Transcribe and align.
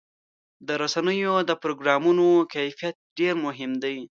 د 0.67 0.69
رسنیو 0.81 1.35
د 1.49 1.51
پروګرامونو 1.61 2.25
کیفیت 2.53 2.95
ډېر 3.17 3.33
مهم 3.45 3.71
دی. 3.83 3.97